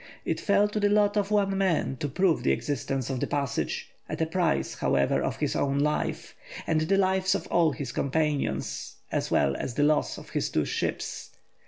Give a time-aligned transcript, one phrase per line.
[0.25, 3.91] It fell to the lot of one man to prove the existence of the passage,
[4.09, 6.35] at a price, however, of his own life,
[6.65, 10.65] and the lives of all his companions, as well as the loss of his two
[10.65, 11.29] ships.